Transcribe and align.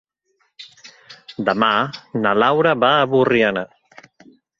Demà 1.49 1.69
na 2.23 2.31
Laura 2.45 2.73
va 2.85 2.91
a 2.95 3.05
Borriana. 3.13 3.65